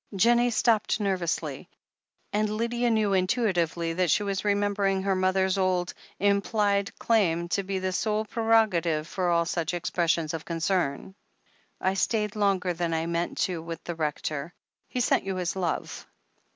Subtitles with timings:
[0.15, 1.69] ..."Jennie stopped nervously,
[2.33, 7.91] and Lydia knew intuitively that she was remembering her mother's old, implied claim to the
[7.91, 11.13] sole prerogative for all such expressions of concern.
[11.79, 14.55] "I stayed longer than I meant to with the Rector.
[14.87, 16.07] He sent you his love."